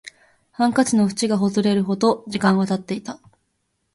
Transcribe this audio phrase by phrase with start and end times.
[0.51, 3.19] ハンカチの縁がほつれるほど時間は経っていた